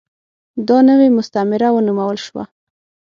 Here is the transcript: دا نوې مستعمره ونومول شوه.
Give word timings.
دا 0.67 0.77
نوې 0.89 1.07
مستعمره 1.17 1.69
ونومول 1.71 2.17
شوه. 2.25 2.43